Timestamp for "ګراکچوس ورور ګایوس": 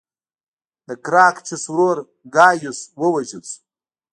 1.05-2.79